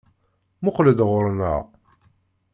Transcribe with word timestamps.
Muqqel-d 0.63 0.99
ɣuṛ-nneɣ! 1.07 1.59